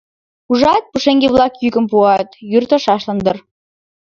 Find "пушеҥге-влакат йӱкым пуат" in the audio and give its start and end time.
0.91-2.29